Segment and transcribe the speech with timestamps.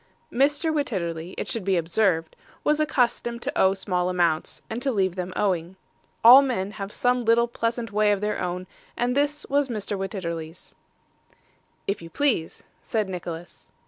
[0.33, 0.73] Mr.
[0.73, 5.31] Wititterly, it should be observed, was accustomed to owe small accounts, and to leave them
[5.35, 5.75] owing.
[6.23, 8.65] All men have some little pleasant way of their own;
[8.97, 9.95] and this was Mr.
[9.95, 10.73] Wititterly's.
[11.85, 13.71] 'If you please,' said Nicholas.